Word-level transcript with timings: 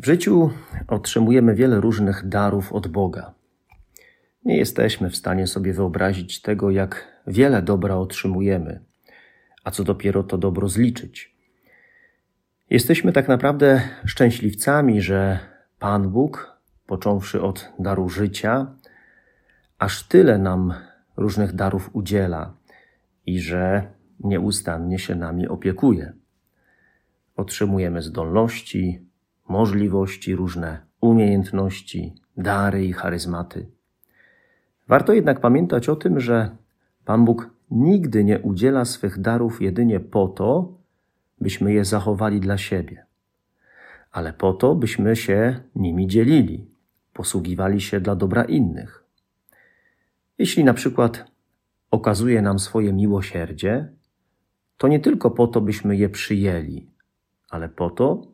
W 0.00 0.06
życiu 0.06 0.50
otrzymujemy 0.88 1.54
wiele 1.54 1.80
różnych 1.80 2.28
darów 2.28 2.72
od 2.72 2.88
Boga. 2.88 3.34
Nie 4.44 4.56
jesteśmy 4.56 5.10
w 5.10 5.16
stanie 5.16 5.46
sobie 5.46 5.72
wyobrazić 5.72 6.42
tego, 6.42 6.70
jak 6.70 7.22
wiele 7.26 7.62
dobra 7.62 7.96
otrzymujemy, 7.96 8.80
a 9.64 9.70
co 9.70 9.84
dopiero 9.84 10.22
to 10.22 10.38
dobro 10.38 10.68
zliczyć. 10.68 11.36
Jesteśmy 12.70 13.12
tak 13.12 13.28
naprawdę 13.28 13.82
szczęśliwcami, 14.04 15.02
że 15.02 15.38
Pan 15.78 16.08
Bóg, 16.08 16.60
począwszy 16.86 17.42
od 17.42 17.72
daru 17.78 18.08
życia, 18.08 18.74
aż 19.78 20.08
tyle 20.08 20.38
nam 20.38 20.74
różnych 21.16 21.52
darów 21.52 21.90
udziela 21.92 22.54
i 23.26 23.40
że 23.40 23.92
nieustannie 24.20 24.98
się 24.98 25.14
nami 25.14 25.48
opiekuje. 25.48 26.12
Otrzymujemy 27.36 28.02
zdolności, 28.02 29.09
możliwości, 29.50 30.36
różne 30.36 30.86
umiejętności, 31.00 32.14
dary 32.36 32.84
i 32.84 32.92
charyzmaty. 32.92 33.66
Warto 34.88 35.12
jednak 35.12 35.40
pamiętać 35.40 35.88
o 35.88 35.96
tym, 35.96 36.20
że 36.20 36.56
Pan 37.04 37.24
Bóg 37.24 37.50
nigdy 37.70 38.24
nie 38.24 38.38
udziela 38.38 38.84
swych 38.84 39.20
darów 39.20 39.62
jedynie 39.62 40.00
po 40.00 40.28
to, 40.28 40.78
byśmy 41.40 41.72
je 41.72 41.84
zachowali 41.84 42.40
dla 42.40 42.58
siebie, 42.58 43.06
ale 44.12 44.32
po 44.32 44.52
to, 44.52 44.74
byśmy 44.74 45.16
się 45.16 45.60
nimi 45.74 46.06
dzielili, 46.06 46.70
posługiwali 47.12 47.80
się 47.80 48.00
dla 48.00 48.16
dobra 48.16 48.44
innych. 48.44 49.04
Jeśli 50.38 50.64
na 50.64 50.74
przykład 50.74 51.24
okazuje 51.90 52.42
nam 52.42 52.58
swoje 52.58 52.92
miłosierdzie, 52.92 53.88
to 54.76 54.88
nie 54.88 55.00
tylko 55.00 55.30
po 55.30 55.46
to, 55.46 55.60
byśmy 55.60 55.96
je 55.96 56.08
przyjęli, 56.08 56.90
ale 57.50 57.68
po 57.68 57.90
to, 57.90 58.30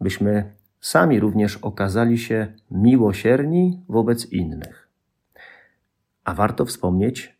byśmy 0.00 0.52
sami 0.80 1.20
również 1.20 1.56
okazali 1.56 2.18
się 2.18 2.52
miłosierni 2.70 3.84
wobec 3.88 4.32
innych. 4.32 4.88
A 6.24 6.34
warto 6.34 6.64
wspomnieć, 6.64 7.38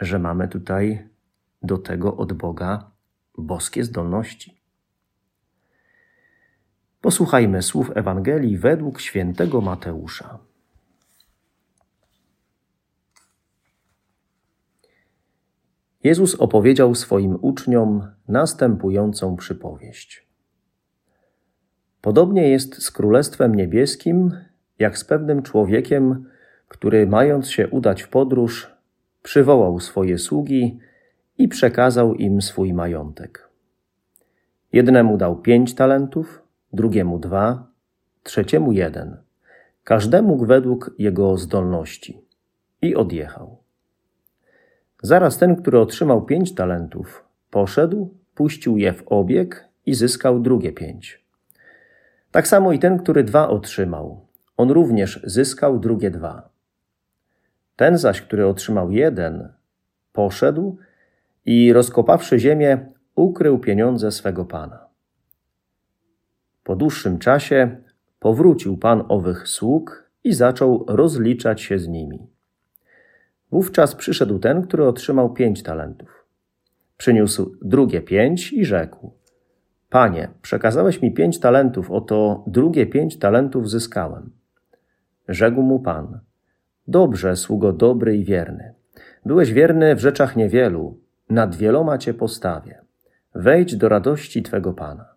że 0.00 0.18
mamy 0.18 0.48
tutaj 0.48 1.08
do 1.62 1.78
tego 1.78 2.16
od 2.16 2.32
Boga 2.32 2.90
boskie 3.38 3.84
zdolności. 3.84 4.60
Posłuchajmy 7.00 7.62
słów 7.62 7.90
Ewangelii 7.94 8.58
według 8.58 9.00
świętego 9.00 9.60
Mateusza. 9.60 10.38
Jezus 16.04 16.34
opowiedział 16.34 16.94
swoim 16.94 17.38
uczniom 17.40 18.10
następującą 18.28 19.36
przypowieść. 19.36 20.31
Podobnie 22.02 22.48
jest 22.48 22.82
z 22.82 22.90
Królestwem 22.90 23.54
Niebieskim, 23.54 24.30
jak 24.78 24.98
z 24.98 25.04
pewnym 25.04 25.42
człowiekiem, 25.42 26.24
który, 26.68 27.06
mając 27.06 27.50
się 27.50 27.68
udać 27.68 28.02
w 28.02 28.08
podróż, 28.08 28.70
przywołał 29.22 29.80
swoje 29.80 30.18
sługi 30.18 30.78
i 31.38 31.48
przekazał 31.48 32.14
im 32.14 32.42
swój 32.42 32.72
majątek. 32.72 33.48
Jednemu 34.72 35.16
dał 35.16 35.36
pięć 35.36 35.74
talentów, 35.74 36.42
drugiemu 36.72 37.18
dwa, 37.18 37.66
trzeciemu 38.22 38.72
jeden, 38.72 39.16
każdemu 39.84 40.46
według 40.46 40.94
jego 40.98 41.36
zdolności 41.36 42.20
i 42.82 42.94
odjechał. 42.94 43.58
Zaraz 45.02 45.38
ten, 45.38 45.56
który 45.56 45.78
otrzymał 45.78 46.24
pięć 46.24 46.54
talentów, 46.54 47.24
poszedł, 47.50 48.14
puścił 48.34 48.76
je 48.76 48.92
w 48.92 49.02
obieg 49.06 49.68
i 49.86 49.94
zyskał 49.94 50.40
drugie 50.40 50.72
pięć. 50.72 51.21
Tak 52.32 52.48
samo 52.48 52.72
i 52.72 52.78
ten, 52.78 52.98
który 52.98 53.24
dwa 53.24 53.48
otrzymał, 53.48 54.26
on 54.56 54.70
również 54.70 55.20
zyskał 55.24 55.78
drugie 55.78 56.10
dwa. 56.10 56.48
Ten 57.76 57.98
zaś, 57.98 58.22
który 58.22 58.46
otrzymał 58.46 58.90
jeden, 58.90 59.48
poszedł 60.12 60.76
i 61.46 61.72
rozkopawszy 61.72 62.38
ziemię, 62.38 62.92
ukrył 63.14 63.58
pieniądze 63.58 64.12
swego 64.12 64.44
pana. 64.44 64.86
Po 66.64 66.76
dłuższym 66.76 67.18
czasie 67.18 67.76
powrócił 68.20 68.78
pan 68.78 69.04
owych 69.08 69.48
sług 69.48 70.10
i 70.24 70.32
zaczął 70.32 70.84
rozliczać 70.88 71.60
się 71.60 71.78
z 71.78 71.88
nimi. 71.88 72.26
Wówczas 73.50 73.94
przyszedł 73.94 74.38
ten, 74.38 74.62
który 74.62 74.84
otrzymał 74.84 75.32
pięć 75.32 75.62
talentów. 75.62 76.26
Przyniósł 76.96 77.56
drugie 77.62 78.00
pięć 78.00 78.52
i 78.52 78.64
rzekł: 78.64 79.12
Panie, 79.92 80.28
przekazałeś 80.42 81.02
mi 81.02 81.12
pięć 81.12 81.40
talentów, 81.40 81.90
oto 81.90 82.44
drugie 82.46 82.86
pięć 82.86 83.18
talentów 83.18 83.70
zyskałem. 83.70 84.30
Rzekł 85.28 85.62
mu 85.62 85.80
Pan: 85.80 86.20
Dobrze, 86.88 87.36
sługo 87.36 87.72
dobry 87.72 88.16
i 88.16 88.24
wierny. 88.24 88.74
Byłeś 89.26 89.52
wierny 89.52 89.94
w 89.94 90.00
rzeczach 90.00 90.36
niewielu, 90.36 90.98
nad 91.30 91.56
wieloma 91.56 91.98
cię 91.98 92.14
postawię. 92.14 92.80
Wejdź 93.34 93.76
do 93.76 93.88
radości 93.88 94.42
twego 94.42 94.72
Pana. 94.72 95.08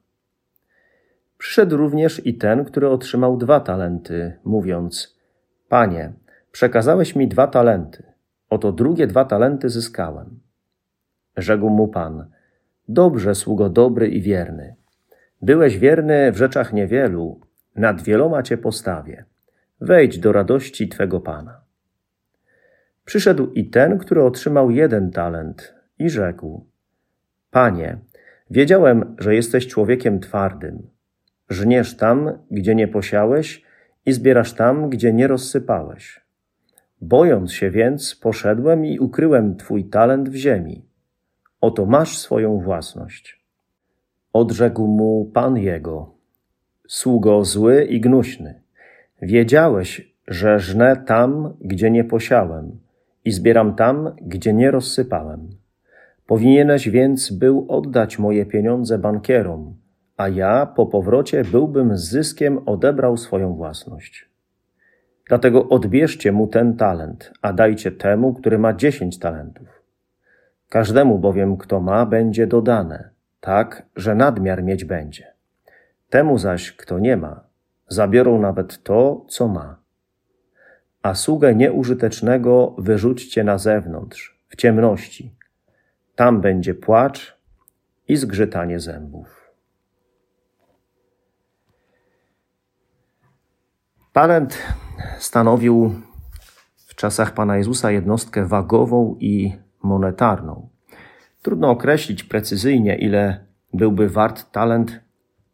Przyszedł 1.37 1.77
również 1.77 2.25
i 2.25 2.37
ten, 2.37 2.65
który 2.65 2.89
otrzymał 2.89 3.37
dwa 3.37 3.59
talenty, 3.59 4.39
mówiąc: 4.43 5.19
Panie, 5.69 6.13
przekazałeś 6.51 7.15
mi 7.15 7.27
dwa 7.27 7.47
talenty, 7.47 8.03
oto 8.49 8.71
drugie 8.71 9.07
dwa 9.07 9.25
talenty 9.25 9.69
zyskałem. 9.69 10.39
Rzekł 11.37 11.69
mu 11.69 11.87
Pan: 11.87 12.34
Dobrze, 12.87 13.35
sługo 13.35 13.69
dobry 13.69 14.07
i 14.07 14.21
wierny. 14.21 14.75
Byłeś 15.41 15.77
wierny 15.77 16.31
w 16.31 16.37
rzeczach 16.37 16.73
niewielu, 16.73 17.39
nad 17.75 18.01
wieloma 18.01 18.43
cię 18.43 18.57
postawię. 18.57 19.25
Wejdź 19.81 20.19
do 20.19 20.31
radości 20.31 20.87
twego 20.87 21.19
Pana. 21.19 21.61
Przyszedł 23.05 23.51
i 23.53 23.69
ten, 23.69 23.97
który 23.97 24.23
otrzymał 24.23 24.71
jeden 24.71 25.11
talent 25.11 25.75
i 25.99 26.09
rzekł: 26.09 26.65
Panie, 27.51 27.97
wiedziałem, 28.49 29.15
że 29.19 29.35
jesteś 29.35 29.67
człowiekiem 29.67 30.19
twardym. 30.19 30.89
Żniesz 31.49 31.97
tam, 31.97 32.39
gdzie 32.51 32.75
nie 32.75 32.87
posiałeś 32.87 33.63
i 34.05 34.13
zbierasz 34.13 34.53
tam, 34.53 34.89
gdzie 34.89 35.13
nie 35.13 35.27
rozsypałeś. 35.27 36.25
Bojąc 37.01 37.53
się 37.53 37.71
więc, 37.71 38.15
poszedłem 38.15 38.85
i 38.85 38.99
ukryłem 38.99 39.55
twój 39.55 39.85
talent 39.85 40.29
w 40.29 40.35
ziemi. 40.35 40.85
Oto 41.65 41.85
masz 41.85 42.17
swoją 42.17 42.59
własność. 42.59 43.45
Odrzekł 44.33 44.87
mu 44.87 45.25
pan 45.33 45.57
jego: 45.57 46.15
Sługo 46.87 47.45
zły 47.45 47.83
i 47.83 48.01
gnuśny. 48.01 48.61
Wiedziałeś, 49.21 50.15
że 50.27 50.59
żnę 50.59 50.95
tam, 50.95 51.53
gdzie 51.61 51.91
nie 51.91 52.03
posiałem, 52.03 52.79
i 53.25 53.31
zbieram 53.31 53.75
tam, 53.75 54.15
gdzie 54.21 54.53
nie 54.53 54.71
rozsypałem. 54.71 55.49
Powinieneś 56.27 56.89
więc 56.89 57.31
był 57.31 57.65
oddać 57.69 58.19
moje 58.19 58.45
pieniądze 58.45 58.97
bankierom, 58.97 59.75
a 60.17 60.29
ja 60.29 60.65
po 60.65 60.85
powrocie 60.85 61.43
byłbym 61.43 61.97
z 61.97 62.09
zyskiem 62.09 62.59
odebrał 62.65 63.17
swoją 63.17 63.53
własność. 63.53 64.29
Dlatego 65.27 65.69
odbierzcie 65.69 66.31
mu 66.31 66.47
ten 66.47 66.77
talent, 66.77 67.33
a 67.41 67.53
dajcie 67.53 67.91
temu, 67.91 68.33
który 68.33 68.59
ma 68.59 68.73
dziesięć 68.73 69.19
talentów. 69.19 69.84
Każdemu 70.75 71.19
bowiem, 71.19 71.57
kto 71.57 71.79
ma, 71.79 72.05
będzie 72.05 72.47
dodane, 72.47 73.09
tak, 73.39 73.85
że 73.95 74.15
nadmiar 74.15 74.63
mieć 74.63 74.85
będzie. 74.85 75.33
Temu 76.09 76.37
zaś, 76.37 76.71
kto 76.71 76.99
nie 76.99 77.17
ma, 77.17 77.43
zabiorą 77.87 78.41
nawet 78.41 78.83
to, 78.83 79.25
co 79.29 79.47
ma. 79.47 79.79
A 81.01 81.13
sługę 81.13 81.55
nieużytecznego 81.55 82.75
wyrzućcie 82.77 83.43
na 83.43 83.57
zewnątrz, 83.57 84.39
w 84.47 84.55
ciemności. 84.55 85.35
Tam 86.15 86.41
będzie 86.41 86.73
płacz 86.73 87.37
i 88.07 88.15
zgrzytanie 88.15 88.79
zębów. 88.79 89.51
Talent 94.13 94.57
stanowił 95.19 95.93
w 96.75 96.95
czasach 96.95 97.33
Pana 97.33 97.57
Jezusa 97.57 97.91
jednostkę 97.91 98.45
wagową 98.45 99.15
i 99.19 99.64
monetarną. 99.85 100.69
Trudno 101.41 101.69
określić 101.69 102.23
precyzyjnie, 102.23 102.95
ile 102.97 103.45
byłby 103.73 104.09
wart 104.09 104.51
talent 104.51 104.99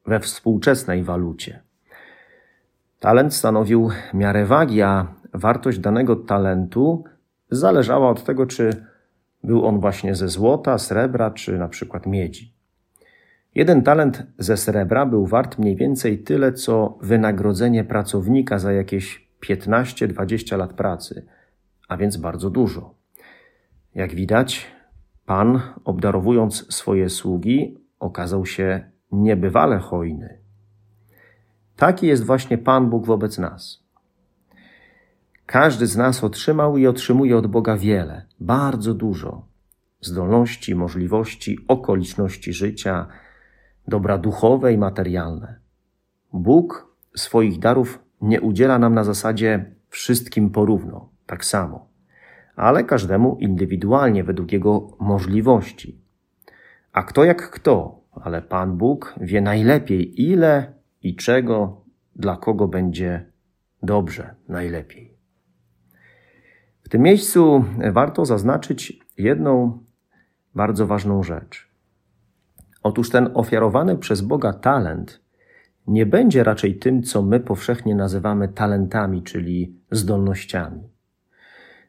we 0.06 0.20
współczesnej 0.20 1.04
walucie. 1.04 1.60
Talent 3.00 3.34
stanowił 3.34 3.90
miarę 4.14 4.46
wagi, 4.46 4.82
a 4.82 5.08
wartość 5.34 5.80
danego 5.80 6.16
talentu 6.16 7.04
zależała 7.50 8.10
od 8.10 8.24
tego, 8.24 8.46
czy 8.46 8.86
był 9.44 9.66
on 9.66 9.80
właśnie 9.80 10.16
ze 10.16 10.28
złota, 10.28 10.78
srebra 10.78 11.32
czy 11.32 11.58
na 11.58 11.68
przykład 11.68 12.06
miedzi. 12.06 12.54
Jeden 13.56 13.82
talent 13.82 14.24
ze 14.38 14.58
srebra 14.58 15.06
był 15.06 15.26
wart 15.26 15.60
mniej 15.60 15.76
więcej 15.76 16.20
tyle, 16.20 16.54
co 16.54 16.98
wynagrodzenie 17.02 17.84
pracownika 17.84 18.60
za 18.60 18.72
jakieś 18.74 19.28
15-20 19.42 20.58
lat 20.58 20.74
pracy, 20.74 21.26
a 21.88 21.98
więc 21.98 22.18
bardzo 22.18 22.50
dużo. 22.50 23.01
Jak 23.96 24.16
widać, 24.16 24.68
Pan, 25.26 25.62
obdarowując 25.86 26.74
swoje 26.74 27.10
sługi, 27.10 27.78
okazał 28.00 28.46
się 28.46 28.92
niebywale 29.12 29.80
hojny. 29.80 30.38
Taki 31.76 32.08
jest 32.08 32.26
właśnie 32.26 32.58
Pan 32.58 32.90
Bóg 32.90 33.06
wobec 33.06 33.38
nas. 33.38 33.84
Każdy 35.46 35.88
z 35.88 35.98
nas 35.98 36.24
otrzymał 36.24 36.78
i 36.78 36.88
otrzymuje 36.88 37.38
od 37.38 37.48
Boga 37.48 37.78
wiele, 37.78 38.26
bardzo 38.40 38.94
dużo 38.94 39.46
zdolności, 40.02 40.76
możliwości, 40.76 41.58
okoliczności 41.68 42.54
życia, 42.54 43.08
dobra 43.88 44.18
duchowe 44.18 44.74
i 44.74 44.78
materialne. 44.78 45.60
Bóg 46.34 46.96
swoich 47.16 47.60
darów 47.60 48.00
nie 48.22 48.42
udziela 48.42 48.80
nam 48.80 48.94
na 48.94 49.04
zasadzie 49.04 49.76
wszystkim 49.90 50.50
porówno, 50.50 51.10
tak 51.26 51.46
samo, 51.46 51.91
ale 52.56 52.84
każdemu 52.84 53.38
indywidualnie 53.40 54.24
według 54.24 54.52
jego 54.52 54.98
możliwości. 55.00 56.02
A 56.94 57.04
kto 57.04 57.24
jak 57.24 57.50
kto, 57.50 58.02
ale 58.12 58.42
Pan 58.42 58.78
Bóg 58.78 59.16
wie 59.22 59.42
najlepiej, 59.42 60.22
ile 60.22 60.74
i 61.02 61.16
czego 61.16 61.82
dla 62.16 62.38
kogo 62.38 62.68
będzie 62.68 63.26
dobrze, 63.84 64.36
najlepiej. 64.50 65.18
W 66.84 66.90
tym 66.90 67.02
miejscu 67.02 67.66
warto 67.92 68.26
zaznaczyć 68.26 69.00
jedną 69.18 69.84
bardzo 70.56 70.88
ważną 70.88 71.24
rzecz. 71.24 71.72
Otóż 72.84 73.10
ten 73.10 73.30
ofiarowany 73.34 73.98
przez 73.98 74.22
Boga 74.22 74.54
talent 74.54 75.22
nie 75.88 76.06
będzie 76.06 76.44
raczej 76.44 76.76
tym, 76.76 77.04
co 77.04 77.22
my 77.22 77.40
powszechnie 77.40 77.96
nazywamy 77.96 78.48
talentami, 78.48 79.24
czyli 79.24 79.76
zdolnościami. 79.92 80.91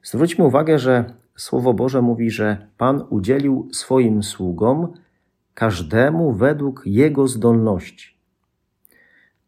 Zwróćmy 0.03 0.45
uwagę, 0.45 0.79
że 0.79 1.15
Słowo 1.37 1.75
Boże 1.75 2.03
mówi, 2.03 2.31
że 2.31 2.69
Pan 2.79 3.05
udzielił 3.11 3.69
swoim 3.73 4.23
sługom 4.23 4.93
każdemu 5.55 6.33
według 6.33 6.83
jego 6.87 7.29
zdolności. 7.29 8.17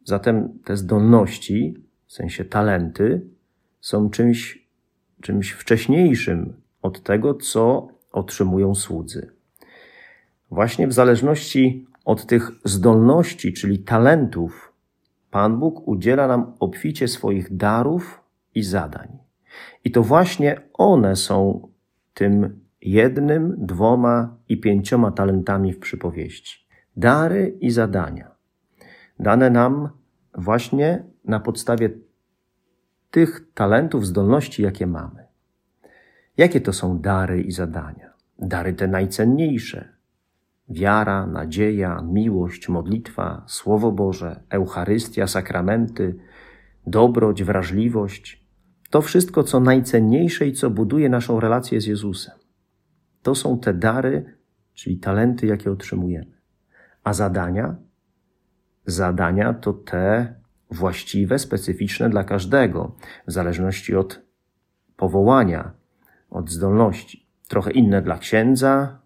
Zatem 0.05 0.59
te 0.65 0.77
zdolności, 0.77 1.85
w 2.07 2.13
sensie 2.13 2.45
talenty, 2.45 3.27
są 3.81 4.11
czymś, 4.11 4.69
czymś 5.23 5.51
wcześniejszym 5.51 6.53
od 6.83 7.03
tego, 7.03 7.35
co 7.35 7.89
otrzymują 8.13 8.75
słudzy. 8.75 9.31
Właśnie 10.51 10.89
w 10.89 10.93
zależności 10.93 11.87
od 12.05 12.27
tych 12.27 12.51
zdolności, 12.65 13.53
czyli 13.53 13.79
talentów, 13.79 14.73
Pan 15.31 15.59
Bóg 15.59 15.89
udziela 15.89 16.27
nam 16.27 16.53
obficie 16.61 17.09
swoich 17.09 17.57
darów 17.57 18.21
i 18.55 18.63
zadań. 18.63 19.24
I 19.85 19.91
to 19.91 20.03
właśnie 20.03 20.61
one 20.73 21.17
są 21.17 21.69
tym 22.15 22.61
jednym, 22.81 23.55
dwoma 23.59 24.37
i 24.49 24.61
pięcioma 24.61 25.11
talentami 25.11 25.73
w 25.73 25.79
przypowieści. 25.79 26.67
Dary 26.97 27.59
i 27.61 27.71
zadania. 27.71 28.31
Dane 29.21 29.51
nam 29.51 29.89
właśnie 30.35 31.05
na 31.25 31.41
podstawie 31.41 31.91
tych 33.11 33.53
talentów, 33.55 34.07
zdolności, 34.07 34.63
jakie 34.63 34.87
mamy. 34.87 35.27
Jakie 36.37 36.61
to 36.61 36.73
są 36.73 36.99
dary 36.99 37.43
i 37.43 37.53
zadania? 37.53 38.13
Dary 38.39 38.73
te 38.73 38.89
najcenniejsze, 38.89 39.89
wiara, 40.69 41.27
nadzieja, 41.27 42.03
miłość, 42.03 42.69
modlitwa, 42.69 43.45
Słowo 43.47 43.93
Boże, 43.93 44.41
Eucharystia, 44.51 45.27
sakramenty, 45.27 46.15
dobroć, 46.87 47.45
wrażliwość 47.45 48.44
to 48.95 49.03
wszystko, 49.03 49.43
co 49.43 49.61
najcenniejsze 49.61 50.47
i 50.47 50.53
co 50.53 50.71
buduje 50.71 51.09
naszą 51.09 51.41
relację 51.41 51.81
z 51.81 51.87
Jezusem. 51.87 52.35
To 53.23 53.35
są 53.35 53.59
te 53.59 53.75
dary, 53.75 54.37
czyli 54.75 54.99
talenty, 54.99 55.47
jakie 55.47 55.71
otrzymujemy. 55.73 56.33
A 57.05 57.13
zadania? 57.13 57.77
Zadania 58.87 59.55
to 59.55 59.73
te 59.73 60.35
właściwe, 60.71 61.39
specyficzne 61.39 62.11
dla 62.11 62.25
każdego, 62.25 62.97
w 63.27 63.33
zależności 63.33 63.97
od 63.97 64.23
powołania, 64.97 65.73
od 66.31 66.51
zdolności. 66.51 67.27
Trochę 67.49 67.71
inne 67.71 68.03
dla 68.03 68.19
księdza, 68.19 68.99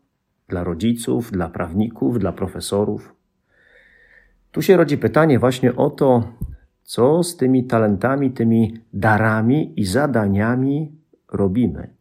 dla 0.48 0.64
rodziców, 0.64 1.30
dla 1.30 1.48
prawników, 1.48 2.18
dla 2.18 2.32
profesorów. 2.32 3.14
Tu 4.52 4.62
się 4.62 4.76
rodzi 4.76 4.98
pytanie 4.98 5.38
właśnie 5.38 5.76
o 5.76 5.90
to, 5.90 6.32
co 6.88 7.22
z 7.22 7.36
tymi 7.36 7.64
talentami, 7.64 8.30
tymi 8.30 8.80
darami 8.92 9.80
i 9.80 9.84
zadaniami 9.84 10.92
robimy. 11.32 11.94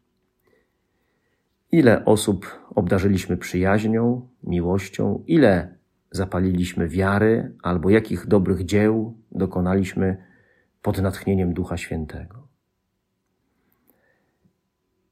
Ile 1.72 2.06
osób 2.06 2.60
obdarzyliśmy 2.75 3.38
przyjaźnią, 3.38 4.28
miłością, 4.44 5.24
ile 5.28 5.75
zapaliliśmy 6.12 6.88
wiary, 6.88 7.56
albo 7.63 7.89
jakich 7.89 8.28
dobrych 8.28 8.66
dzieł 8.66 9.18
dokonaliśmy 9.31 10.18
pod 10.81 11.01
natchnieniem 11.01 11.54
Ducha 11.54 11.78
Świętego. 11.78 12.48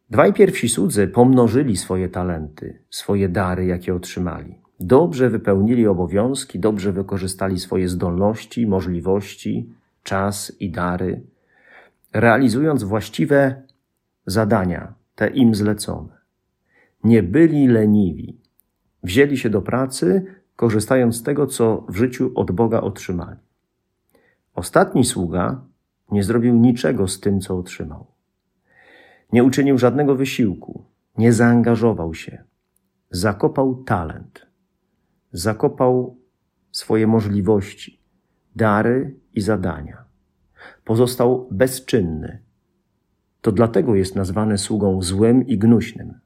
Dwaj 0.10 0.33
pierwsi 0.33 0.69
słudzy 0.69 1.07
pomnożyli 1.07 1.78
swoje 1.78 2.10
talenty, 2.10 2.83
swoje 2.89 3.30
dary, 3.30 3.66
jakie 3.66 3.95
otrzymali. 3.95 4.65
Dobrze 4.80 5.30
wypełnili 5.30 5.88
obowiązki, 5.88 6.60
dobrze 6.60 6.92
wykorzystali 6.92 7.60
swoje 7.60 7.89
zdolności, 7.89 8.68
możliwości, 8.68 9.69
czas 10.04 10.56
i 10.60 10.72
dary, 10.72 11.22
realizując 12.13 12.83
właściwe 12.83 13.62
zadania, 14.25 14.94
te 15.16 15.27
im 15.27 15.56
zlecone. 15.56 16.18
Nie 17.04 17.24
byli 17.24 17.68
leniwi. 17.68 18.38
Wzięli 19.04 19.38
się 19.38 19.50
do 19.50 19.62
pracy, 19.62 20.25
korzystając 20.56 21.16
z 21.16 21.24
tego, 21.24 21.48
co 21.48 21.86
w 21.89 21.95
życiu 21.95 22.31
od 22.36 22.51
Boga 22.51 22.81
otrzymali. 22.81 23.39
Ostatni 24.56 25.06
sługa 25.06 25.61
nie 26.11 26.23
zrobił 26.23 26.56
niczego 26.56 27.07
z 27.07 27.19
tym, 27.19 27.42
co 27.42 27.57
otrzymał. 27.57 28.06
Nie 29.33 29.44
uczynił 29.44 29.78
żadnego 29.78 30.16
wysiłku, 30.16 30.85
nie 31.18 31.33
zaangażował 31.33 32.14
się. 32.14 32.44
Zakopał 33.11 33.83
talent, 33.83 34.47
zakopał 35.37 36.18
swoje 36.71 37.07
możliwości, 37.07 37.99
dary 38.56 39.15
i 39.33 39.42
zadania. 39.42 40.04
Pozostał 40.85 41.47
bezczynny. 41.51 42.39
To 43.42 43.51
dlatego 43.51 43.95
jest 43.95 44.15
nazwany 44.15 44.57
sługą 44.57 45.01
złym 45.01 45.47
i 45.47 45.57
gnuśnym, 45.57 46.19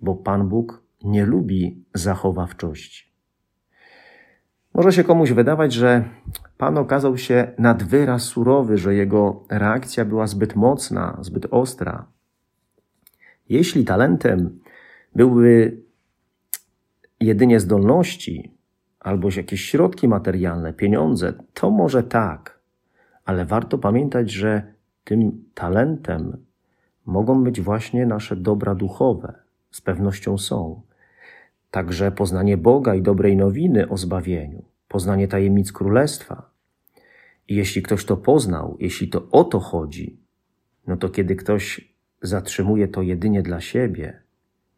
bo 0.00 0.14
Pan 0.14 0.48
Bóg 0.48 0.82
nie 1.04 1.26
lubi 1.26 1.84
zachowawczości. 1.94 3.14
Może 4.74 4.92
się 4.92 5.04
komuś 5.04 5.32
wydawać, 5.32 5.72
że 5.72 6.04
Pan 6.58 6.78
okazał 6.78 7.18
się 7.18 7.52
nad 7.58 7.82
wyraz 7.82 8.22
surowy, 8.22 8.78
że 8.78 8.94
jego 8.94 9.44
reakcja 9.50 10.04
była 10.04 10.26
zbyt 10.26 10.56
mocna, 10.56 11.18
zbyt 11.20 11.46
ostra. 11.50 12.06
Jeśli 13.48 13.84
talentem 13.84 14.60
były 15.14 15.83
jedynie 17.20 17.60
zdolności 17.60 18.54
albo 19.00 19.28
jakieś 19.36 19.64
środki 19.64 20.08
materialne, 20.08 20.72
pieniądze, 20.72 21.32
to 21.54 21.70
może 21.70 22.02
tak, 22.02 22.60
ale 23.24 23.46
warto 23.46 23.78
pamiętać, 23.78 24.30
że 24.30 24.62
tym 25.04 25.44
talentem 25.54 26.36
mogą 27.06 27.44
być 27.44 27.60
właśnie 27.60 28.06
nasze 28.06 28.36
dobra 28.36 28.74
duchowe, 28.74 29.34
z 29.70 29.80
pewnością 29.80 30.38
są. 30.38 30.82
Także 31.70 32.12
poznanie 32.12 32.56
Boga 32.56 32.94
i 32.94 33.02
dobrej 33.02 33.36
nowiny 33.36 33.88
o 33.88 33.96
zbawieniu, 33.96 34.62
poznanie 34.88 35.28
tajemnic 35.28 35.72
królestwa. 35.72 36.50
I 37.48 37.54
jeśli 37.54 37.82
ktoś 37.82 38.04
to 38.04 38.16
poznał, 38.16 38.76
jeśli 38.80 39.08
to 39.08 39.28
o 39.30 39.44
to 39.44 39.60
chodzi, 39.60 40.18
no 40.86 40.96
to 40.96 41.08
kiedy 41.08 41.36
ktoś 41.36 41.94
zatrzymuje 42.22 42.88
to 42.88 43.02
jedynie 43.02 43.42
dla 43.42 43.60
siebie, 43.60 44.22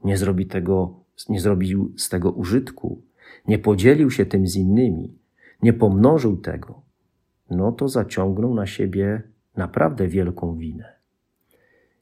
nie 0.05 0.17
zrobi 0.17 0.47
tego, 0.47 1.01
nie 1.29 1.41
zrobił 1.41 1.93
z 1.97 2.09
tego 2.09 2.31
użytku, 2.31 3.03
nie 3.49 3.59
podzielił 3.59 4.11
się 4.11 4.27
tym 4.27 4.47
z 4.47 4.57
innymi, 4.57 5.19
nie 5.63 5.73
pomnożył 5.73 6.37
tego, 6.37 6.83
no 7.51 7.73
to 7.73 7.89
zaciągnął 7.89 8.55
na 8.55 8.67
siebie 8.67 9.23
naprawdę 9.57 10.09
wielką 10.09 10.57
winę. 10.57 10.93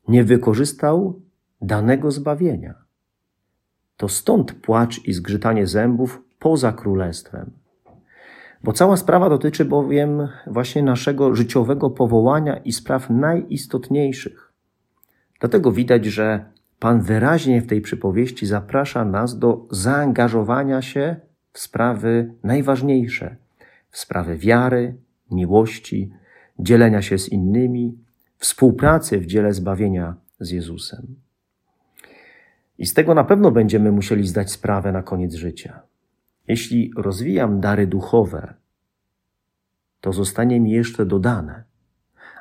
Nie 0.08 0.24
wykorzystał 0.24 1.20
danego 1.62 2.10
zbawienia. 2.10 2.74
To 3.96 4.08
stąd 4.08 4.52
płacz 4.52 5.04
i 5.04 5.12
zgrzytanie 5.12 5.66
zębów 5.66 6.22
poza 6.38 6.72
królestwem. 6.72 7.50
Bo 8.64 8.72
cała 8.72 8.96
sprawa 8.96 9.28
dotyczy 9.28 9.64
bowiem 9.64 10.28
właśnie 10.46 10.82
naszego 10.82 11.34
życiowego 11.34 11.90
powołania 11.90 12.56
i 12.56 12.72
spraw 12.72 13.10
najistotniejszych. 13.10 14.52
Dlatego 15.40 15.72
widać, 15.72 16.04
że 16.04 16.44
Pan 16.84 17.00
wyraźnie 17.00 17.62
w 17.62 17.66
tej 17.66 17.80
przypowieści 17.80 18.46
zaprasza 18.46 19.04
nas 19.04 19.38
do 19.38 19.66
zaangażowania 19.70 20.82
się 20.82 21.16
w 21.52 21.58
sprawy 21.58 22.34
najważniejsze, 22.42 23.36
w 23.90 23.98
sprawy 23.98 24.36
wiary, 24.36 24.96
miłości, 25.30 26.12
dzielenia 26.58 27.02
się 27.02 27.18
z 27.18 27.28
innymi, 27.28 27.98
współpracy 28.38 29.18
w 29.18 29.26
dziele 29.26 29.54
zbawienia 29.54 30.14
z 30.40 30.50
Jezusem. 30.50 31.06
I 32.78 32.86
z 32.86 32.94
tego 32.94 33.14
na 33.14 33.24
pewno 33.24 33.50
będziemy 33.50 33.92
musieli 33.92 34.26
zdać 34.26 34.50
sprawę 34.50 34.92
na 34.92 35.02
koniec 35.02 35.34
życia. 35.34 35.82
Jeśli 36.48 36.92
rozwijam 36.96 37.60
dary 37.60 37.86
duchowe, 37.86 38.54
to 40.00 40.12
zostanie 40.12 40.60
mi 40.60 40.70
jeszcze 40.70 41.06
dodane, 41.06 41.64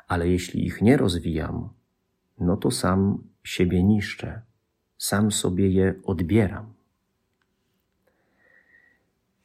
ale 0.08 0.28
jeśli 0.28 0.66
ich 0.66 0.82
nie 0.82 0.96
rozwijam, 0.96 1.68
no 2.38 2.56
to 2.56 2.70
sam 2.70 3.18
siebie 3.44 3.82
niszczę, 3.82 4.42
sam 4.98 5.32
sobie 5.32 5.68
je 5.68 5.94
odbieram. 6.04 6.74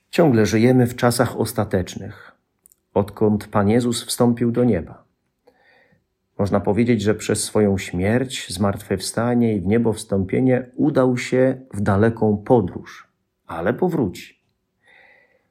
Ciągle 0.09 0.45
żyjemy 0.45 0.87
w 0.87 0.95
czasach 0.95 1.37
ostatecznych, 1.37 2.31
odkąd 2.93 3.47
Pan 3.47 3.69
Jezus 3.69 4.05
wstąpił 4.05 4.51
do 4.51 4.63
nieba. 4.63 5.03
Można 6.39 6.59
powiedzieć, 6.59 7.01
że 7.01 7.15
przez 7.15 7.43
swoją 7.43 7.77
śmierć, 7.77 8.53
zmartwychwstanie 8.53 9.55
i 9.55 9.61
w 9.61 9.65
niebo 9.65 9.93
wstąpienie 9.93 10.69
udał 10.75 11.17
się 11.17 11.61
w 11.73 11.81
daleką 11.81 12.37
podróż, 12.37 13.07
ale 13.47 13.73
powróci. 13.73 14.39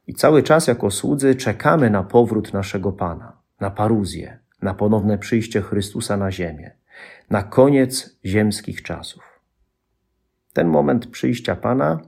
I 0.06 0.14
cały 0.14 0.42
czas 0.42 0.66
jako 0.66 0.90
słudzy 0.90 1.34
czekamy 1.34 1.90
na 1.90 2.02
powrót 2.02 2.52
naszego 2.52 2.92
Pana, 2.92 3.32
na 3.60 3.70
paruzję, 3.70 4.38
na 4.62 4.74
ponowne 4.74 5.18
przyjście 5.18 5.62
Chrystusa 5.62 6.16
na 6.16 6.32
ziemię, 6.32 6.77
na 7.30 7.42
koniec 7.42 8.18
ziemskich 8.24 8.82
czasów. 8.82 9.40
Ten 10.52 10.68
moment 10.68 11.06
przyjścia 11.06 11.56
Pana, 11.56 12.00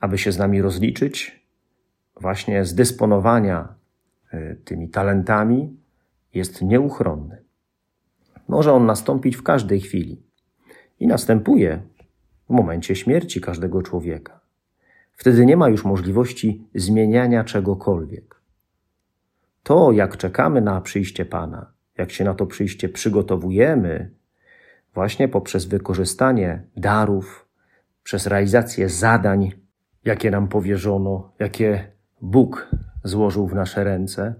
aby 0.00 0.18
się 0.18 0.32
z 0.32 0.38
nami 0.38 0.62
rozliczyć, 0.62 1.44
właśnie 2.20 2.64
z 2.64 2.74
dysponowania 2.74 3.74
e, 4.32 4.54
tymi 4.54 4.88
talentami, 4.88 5.76
jest 6.34 6.62
nieuchronny. 6.62 7.42
Może 8.48 8.72
on 8.72 8.86
nastąpić 8.86 9.36
w 9.36 9.42
każdej 9.42 9.80
chwili 9.80 10.22
i 11.00 11.06
następuje 11.06 11.82
w 12.48 12.52
momencie 12.52 12.96
śmierci 12.96 13.40
każdego 13.40 13.82
człowieka. 13.82 14.40
Wtedy 15.12 15.46
nie 15.46 15.56
ma 15.56 15.68
już 15.68 15.84
możliwości 15.84 16.68
zmieniania 16.74 17.44
czegokolwiek. 17.44 18.40
To, 19.62 19.92
jak 19.92 20.16
czekamy 20.16 20.60
na 20.60 20.80
przyjście 20.80 21.24
Pana, 21.24 21.72
jak 22.00 22.10
się 22.10 22.24
na 22.24 22.34
to 22.34 22.46
przyjście 22.46 22.88
przygotowujemy, 22.88 24.10
właśnie 24.94 25.28
poprzez 25.28 25.64
wykorzystanie 25.64 26.62
darów, 26.76 27.48
przez 28.02 28.26
realizację 28.26 28.88
zadań, 28.88 29.52
jakie 30.04 30.30
nam 30.30 30.48
powierzono, 30.48 31.32
jakie 31.38 31.92
Bóg 32.20 32.70
złożył 33.04 33.46
w 33.46 33.54
nasze 33.54 33.84
ręce, 33.84 34.34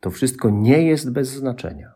to 0.00 0.10
wszystko 0.10 0.50
nie 0.50 0.82
jest 0.82 1.12
bez 1.12 1.28
znaczenia. 1.28 1.92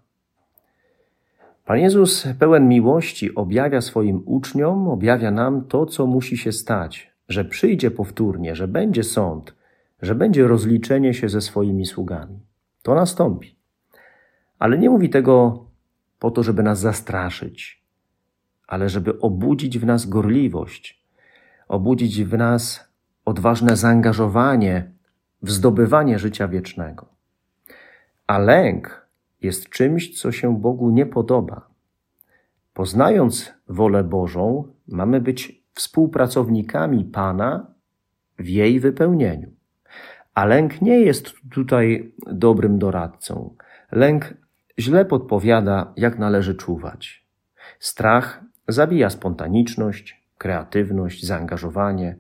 Pan 1.65 1.79
Jezus, 1.79 2.29
pełen 2.39 2.69
miłości, 2.69 3.35
objawia 3.35 3.81
swoim 3.81 4.23
uczniom, 4.27 4.89
objawia 4.89 5.31
nam 5.31 5.65
to, 5.65 5.87
co 5.87 6.07
musi 6.07 6.37
się 6.37 6.53
stać, 6.53 7.13
że 7.29 7.45
przyjdzie 7.45 7.91
powtórnie, 7.91 8.55
że 8.55 8.69
będzie 8.69 9.05
sąd, 9.05 9.55
że 10.03 10.15
będzie 10.15 10.49
rozliczenie 10.49 11.15
się 11.15 11.29
ze 11.29 11.41
swoimi 11.41 11.87
sługami. 11.87 12.41
To 12.83 12.95
nastąpi. 12.95 13.62
Ale 14.63 14.79
nie 14.79 14.91
mówi 14.91 15.11
tego 15.11 15.65
po 16.19 16.31
to, 16.31 16.43
żeby 16.43 16.63
nas 16.63 16.79
zastraszyć, 16.79 17.85
ale 18.67 18.89
żeby 18.89 19.21
obudzić 19.21 19.79
w 19.79 19.87
nas 19.87 20.07
gorliwość, 20.07 21.05
obudzić 21.69 22.25
w 22.25 22.39
nas 22.39 22.89
odważne 23.25 23.77
zaangażowanie 23.77 24.91
w 25.43 25.51
zdobywanie 25.51 26.19
życia 26.19 26.49
wiecznego. 26.49 27.07
A 28.27 28.39
lęk 28.39 29.07
jest 29.41 29.69
czymś, 29.69 30.21
co 30.21 30.33
się 30.33 30.57
Bogu 30.61 30.91
nie 30.91 31.07
podoba. 31.07 31.69
Poznając 32.75 33.55
wolę 33.69 34.05
Bożą, 34.05 34.65
mamy 34.89 35.21
być 35.21 35.63
współpracownikami 35.75 37.05
Pana 37.05 37.67
w 38.39 38.49
jej 38.49 38.81
wypełnieniu. 38.81 39.51
A 40.35 40.45
lęk 40.45 40.83
nie 40.83 41.01
jest 41.01 41.33
tutaj 41.51 42.13
dobrym 42.27 42.79
doradcą. 42.79 43.57
Lęk 43.93 44.42
źle 44.79 45.05
podpowiada, 45.05 45.93
jak 45.97 46.19
należy 46.19 46.55
czuwać. 46.55 47.27
Strach 47.81 48.45
zabija 48.69 49.11
spontaniczność, 49.11 50.23
kreatywność, 50.39 51.27
zaangażowanie, 51.27 52.17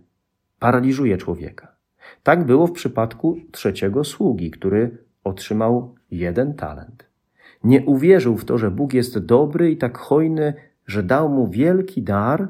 paraliżuje 0.59 1.17
człowieka. 1.19 1.77
Tak 2.23 2.47
było 2.47 2.67
w 2.67 2.73
przypadku 2.73 3.37
trzeciego 3.53 4.05
sługi, 4.05 4.51
który 4.51 4.99
otrzymał 5.25 5.95
jeden 6.11 6.55
talent. 6.55 7.07
Nie 7.65 7.83
uwierzył 7.83 8.37
w 8.37 8.45
to, 8.45 8.59
że 8.59 8.71
Bóg 8.71 8.95
jest 8.95 9.19
dobry 9.19 9.71
i 9.71 9.77
tak 9.77 9.99
hojny, 9.99 10.55
że 10.87 11.03
dał 11.03 11.29
mu 11.29 11.49
wielki 11.49 12.03
dar, 12.03 12.49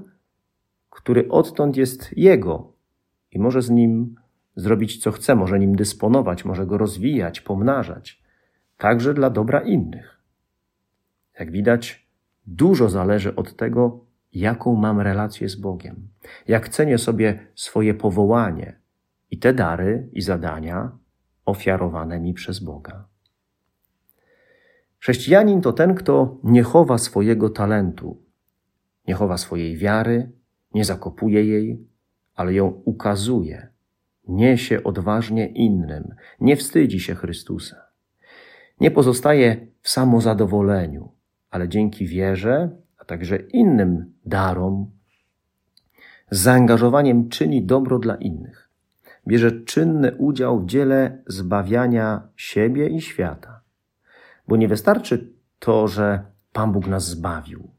który 0.90 1.28
odtąd 1.28 1.76
jest 1.76 2.16
jego 2.16 2.73
i 3.30 3.38
może 3.38 3.62
z 3.62 3.71
nim 3.71 4.14
zrobić 4.56 5.02
co 5.02 5.12
chce, 5.12 5.35
może 5.35 5.59
nim 5.59 5.76
dysponować, 5.76 6.44
może 6.44 6.66
go 6.66 6.78
rozwijać, 6.78 7.40
pomnażać, 7.40 8.22
także 8.83 9.15
dla 9.15 9.31
dobra 9.31 9.61
innych. 9.61 10.21
Jak 11.39 11.51
widać, 11.51 12.09
dużo 12.47 12.89
zależy 12.89 13.37
od 13.37 13.57
tego, 13.57 14.05
jaką 14.33 14.75
mam 14.75 15.01
relację 15.01 15.49
z 15.49 15.57
Bogiem, 15.57 16.09
jak 16.49 16.69
cenię 16.69 16.99
sobie 16.99 17.47
swoje 17.55 17.95
powołanie 17.95 18.81
i 19.31 19.39
te 19.39 19.55
dary 19.55 20.09
i 20.12 20.23
zadania 20.23 20.99
ofiarowane 21.45 22.21
mi 22.21 22.35
przez 22.35 22.59
Boga. 22.59 23.09
Chrześcijanin 24.99 25.61
to 25.61 25.73
ten, 25.73 25.95
kto 25.95 26.39
nie 26.45 26.62
chowa 26.62 26.99
swojego 26.99 27.51
talentu, 27.51 28.23
nie 29.09 29.15
chowa 29.15 29.39
swojej 29.39 29.77
wiary, 29.77 30.31
nie 30.75 30.85
zakopuje 30.85 31.45
jej, 31.45 31.87
ale 32.35 32.55
ją 32.55 32.67
ukazuje, 32.85 33.69
niesie 34.29 34.83
odważnie 34.83 35.47
innym, 35.47 36.15
nie 36.41 36.57
wstydzi 36.57 37.01
się 37.01 37.15
Chrystusa. 37.15 37.92
Nie 38.81 38.91
pozostaje 38.91 39.67
w 39.81 39.88
samozadowoleniu, 39.88 41.12
ale 41.50 41.69
dzięki 41.69 42.07
wierze, 42.07 42.71
a 42.99 43.05
także 43.05 43.37
innym 43.37 44.12
darom, 44.26 44.91
z 46.31 46.38
zaangażowaniem 46.38 47.29
czyni 47.29 47.64
dobro 47.64 47.99
dla 47.99 48.14
innych. 48.14 48.71
Bierze 49.26 49.52
czynny 49.52 50.17
udział 50.17 50.61
w 50.61 50.67
dziele 50.67 51.23
zbawiania 51.26 52.29
siebie 52.37 52.88
i 52.88 53.00
świata. 53.00 53.61
Bo 54.49 54.57
nie 54.57 54.69
wystarczy 54.69 55.33
to, 55.59 55.88
że 55.88 56.25
Pan 56.52 56.73
Bóg 56.73 56.87
nas 56.87 57.07
zbawił. 57.09 57.71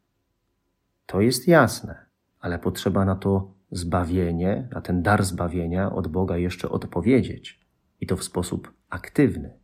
To 1.06 1.22
jest 1.22 1.48
jasne, 1.48 2.06
ale 2.40 2.60
potrzeba 2.60 3.06
na 3.06 3.16
to 3.16 3.54
zbawienie, 3.72 4.68
na 4.72 4.82
ten 4.82 5.02
dar 5.02 5.24
zbawienia 5.24 5.92
od 5.92 6.08
Boga 6.08 6.38
jeszcze 6.38 6.70
odpowiedzieć 6.70 7.60
i 8.02 8.08
to 8.08 8.18
w 8.18 8.24
sposób 8.24 8.74
aktywny. 8.90 9.63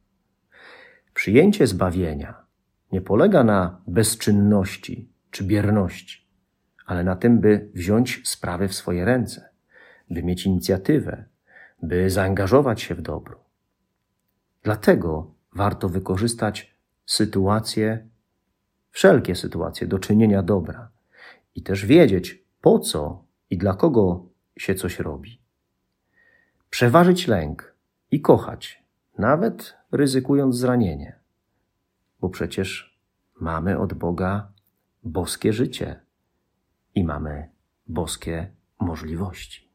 Przyjęcie 1.20 1.68
zbawienia 1.68 2.46
nie 2.92 3.02
polega 3.02 3.44
na 3.44 3.82
bezczynności 3.88 5.10
czy 5.32 5.44
bierności, 5.44 6.28
ale 6.86 7.04
na 7.04 7.16
tym, 7.16 7.40
by 7.40 7.70
wziąć 7.74 8.22
sprawy 8.28 8.68
w 8.68 8.74
swoje 8.74 9.06
ręce, 9.06 9.50
by 10.10 10.24
mieć 10.24 10.46
inicjatywę, 10.46 11.26
by 11.84 12.10
zaangażować 12.10 12.82
się 12.82 12.96
w 12.96 13.02
dobro. 13.02 13.44
Dlatego 14.64 15.34
warto 15.56 15.90
wykorzystać 15.90 16.76
sytuacje, 17.06 18.08
wszelkie 18.92 19.36
sytuacje 19.36 19.88
do 19.88 20.00
czynienia 20.00 20.44
dobra 20.44 20.90
i 21.56 21.64
też 21.64 21.86
wiedzieć, 21.86 22.44
po 22.62 22.80
co 22.80 23.24
i 23.50 23.58
dla 23.58 23.74
kogo 23.74 24.26
się 24.58 24.76
coś 24.76 25.00
robi. 25.00 25.42
Przeważyć 26.70 27.28
lęk 27.28 27.76
i 28.12 28.22
kochać, 28.22 28.79
nawet 29.20 29.78
ryzykując 29.92 30.56
zranienie, 30.56 31.20
bo 32.20 32.30
przecież 32.30 33.00
mamy 33.40 33.80
od 33.80 33.94
Boga 33.94 34.52
boskie 35.04 35.54
życie 35.54 36.00
i 36.96 37.04
mamy 37.04 37.50
boskie 37.88 38.52
możliwości. 38.80 39.69